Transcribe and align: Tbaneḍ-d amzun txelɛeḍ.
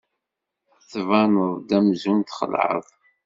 Tbaneḍ-d 0.91 1.69
amzun 1.77 2.19
txelɛeḍ. 2.23 2.85